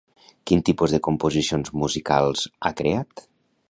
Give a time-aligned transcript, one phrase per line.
[0.51, 3.29] Quin tipus de composicions musicals ha creat?